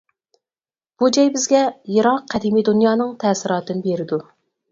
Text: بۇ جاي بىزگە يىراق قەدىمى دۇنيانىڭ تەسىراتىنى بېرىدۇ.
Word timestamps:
بۇ 1.01 1.09
جاي 1.17 1.29
بىزگە 1.35 1.59
يىراق 1.97 2.25
قەدىمى 2.35 2.65
دۇنيانىڭ 2.71 3.11
تەسىراتىنى 3.25 3.87
بېرىدۇ. 3.89 4.19